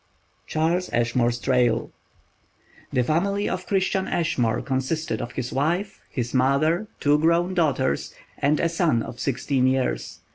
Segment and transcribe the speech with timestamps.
[0.47, 1.91] CHARLES ASHMORE'S TRAIL
[2.91, 8.59] THE family of Christian Ashmore consisted of his wife, his mother, two grown daughters, and
[8.59, 10.21] a son of sixteen years.